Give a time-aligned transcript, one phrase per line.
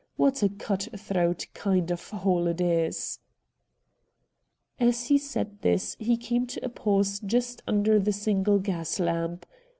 [0.15, 3.19] What a cut throat kind of hole it is!'
[4.89, 9.45] As he said this he came to a pause just under the single gas lamp.